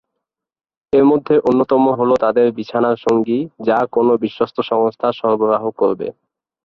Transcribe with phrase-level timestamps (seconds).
[0.93, 6.07] এরমধ্যে অন্যতম হলো তাদের বিছানার সঙ্গী, যা কোন বিশ্বস্ত সংস্থা সরবরাহ করবে।